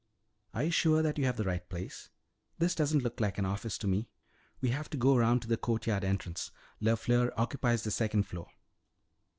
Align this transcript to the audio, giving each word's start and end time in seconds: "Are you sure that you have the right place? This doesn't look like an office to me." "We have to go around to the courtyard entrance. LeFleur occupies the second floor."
"Are 0.55 0.63
you 0.63 0.71
sure 0.71 1.03
that 1.03 1.19
you 1.19 1.25
have 1.25 1.37
the 1.37 1.43
right 1.43 1.69
place? 1.69 2.09
This 2.57 2.73
doesn't 2.73 3.03
look 3.03 3.19
like 3.19 3.37
an 3.37 3.45
office 3.45 3.77
to 3.77 3.87
me." 3.87 4.09
"We 4.59 4.69
have 4.69 4.89
to 4.89 4.97
go 4.97 5.15
around 5.15 5.43
to 5.43 5.47
the 5.47 5.57
courtyard 5.57 6.03
entrance. 6.03 6.49
LeFleur 6.81 7.31
occupies 7.37 7.83
the 7.83 7.91
second 7.91 8.23
floor." 8.23 8.49